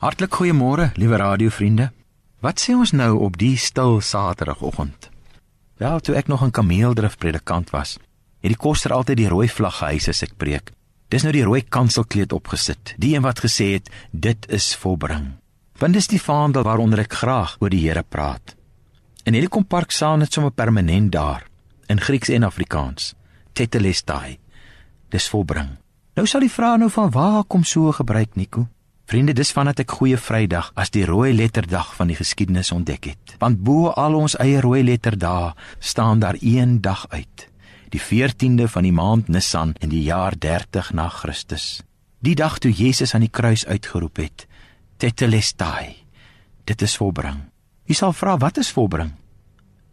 [0.00, 1.90] Hartlik goeiemôre, liewe radiovriende.
[2.40, 5.10] Wat sê ons nou op die stil Saterdagoggend?
[5.76, 7.98] Wel, toe ek nog 'n kameeldrif predikant was,
[8.40, 10.72] het die koster altyd die rooi vlag gehys as ek preek.
[11.08, 15.36] Dis nou die rooi kanselkleed opgesit, die een wat gesê het dit is volbring.
[15.78, 18.56] Want dis die vaandel waaronder ek graag oor die Here praat.
[19.24, 21.44] En hierdie kom park saam net sommer permanent daar
[21.88, 23.14] in Grieks en Afrikaans.
[23.52, 24.38] Tetelestai.
[25.10, 25.68] Dis volbring.
[26.14, 28.68] Nou sal die vraag nou van waar kom so gebruik Nico?
[29.10, 33.32] Vriende, dis vandat ek Goeie Vrydag as die rooi letterdag van die geskiedenis ontdek het.
[33.42, 35.48] Want bo al ons eie rooi letterdae
[35.82, 37.48] staan daar een dag uit.
[37.90, 41.80] Die 14de van die maand Nisan in die jaar 30 na Christus.
[42.22, 44.46] Die dag toe Jesus aan die kruis uitgeroep het:
[45.02, 45.96] Tetelestai.
[46.70, 47.40] Dit is volbring.
[47.90, 49.10] Jy sal vra wat is volbring?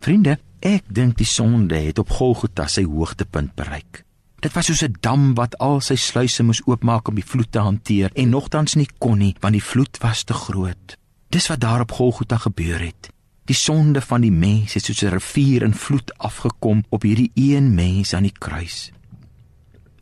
[0.00, 4.06] Vriende, ek dink die sonde het op Golgotha sy hoogtepunt bereik.
[4.42, 7.58] Dit was soos 'n dam wat al sy sluise moes oopmaak om die vloed te
[7.58, 10.96] hanteer en nogtans nie kon nie want die vloed was te groot.
[11.30, 13.10] Dis wat daar op Golgotha gebeur het.
[13.44, 17.74] Die sonde van die mens het soos 'n rivier in vloed afgekom op hierdie een
[17.74, 18.90] mens aan die kruis.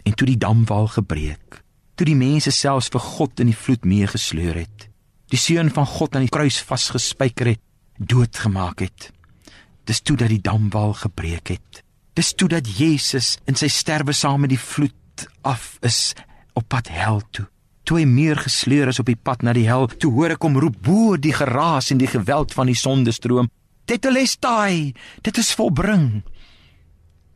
[0.04, 1.62] En toe die damwal gebreek,
[1.94, 4.88] toe die mense selfs vir God in die vloed meegesleur het,
[5.28, 7.60] die seun van God aan die kruis vasgespijker het,
[7.98, 9.12] doodgemaak het.
[9.84, 11.84] Dis toe dat die damwal gebreek het.
[12.20, 16.12] Dis toe dat Jesus in sy sterwe saam met die vloed af is
[16.58, 17.46] op pad hel toe.
[17.88, 20.58] Toe hy meer gesleur is op die pad na die hel, toe hoor ek hom
[20.60, 23.48] roep bo die geraas en die geweld van die sondestroom:
[23.88, 24.92] "Tetelestai,
[25.24, 26.20] dit is volbring."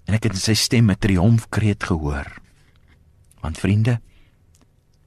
[0.04, 2.28] En ek het sy stem 'n triomfkreet gehoor.
[3.40, 4.00] Want vriende,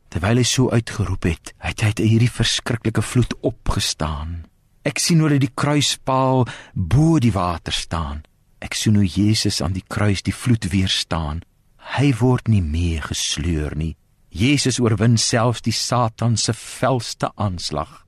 [0.09, 4.47] terwyl hy so uitgeroep het, het hy uit hierdie verskriklike vloed opgestaan.
[4.81, 8.25] Ek sien hoe hy die kruispaal bo die water staan.
[8.67, 11.39] Ek sien hoe Jesus aan die kruis die vloed weerstaan.
[11.95, 13.93] Hy word nie meer gesleur nie.
[14.27, 18.03] Jesus oorwin selfs die Satan se velste aanslag.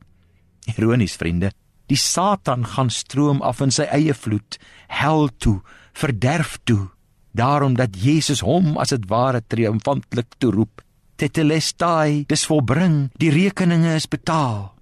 [0.67, 1.53] Ironies vriende,
[1.87, 4.57] die Satan gaan stroom af in sy eie vloed,
[4.91, 5.61] hel toe,
[5.95, 6.89] verderf toe,
[7.31, 10.83] daarom dat Jesus hom as dit ware triomfantlik toeroep.
[11.15, 14.73] Tetelestai, dis volbring, die rekeninge is betaal.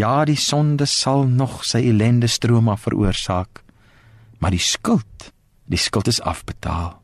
[0.00, 3.63] Ja, die sonde sal nog sy ellende stroom af veroorsaak
[4.38, 5.30] maar die skuld,
[5.70, 7.00] die skuld is afbetaal.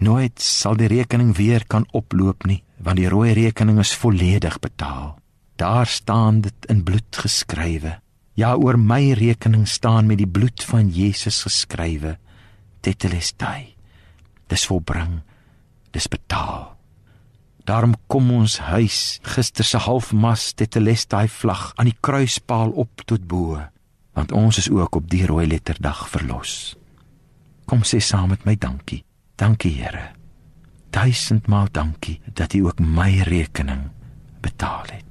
[0.00, 5.18] Nooit sal die rekening weer kan oploop nie, want die rooi rekening is volledig betaal.
[5.60, 7.98] Daar staan dit in bloed geskrywe.
[8.34, 12.16] Ja, oor my rekening staan met die bloed van Jesus geskrywe.
[12.80, 13.74] Tetelestai.
[14.48, 15.20] Dis volbring.
[15.92, 16.70] Dis betaal.
[17.68, 23.60] Daarom kom ons huis gister se halfmas tetelestai vlag aan die kruispaal op tot bo
[24.12, 26.76] want ons is ook op die rooi letterdag verlos.
[27.64, 29.04] Kom sê saam met my dankie.
[29.36, 30.10] Dankie Here.
[30.90, 33.90] Duisendmaal dankie dat U ook my rekening
[34.40, 35.04] betaal het.